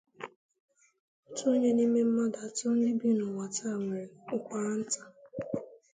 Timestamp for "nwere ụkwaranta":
3.83-5.01